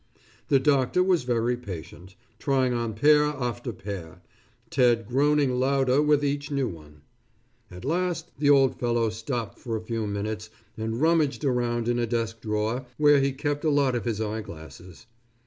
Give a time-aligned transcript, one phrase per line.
[0.47, 4.23] The doctor was very patient, trying on pair after pair,
[4.71, 7.03] Ted groaning louder with each new one.
[7.69, 12.07] At last, the old fellow stopped for a few minutes and rummaged around in a
[12.07, 15.05] desk drawer where he kept a lot of his eyeglasses.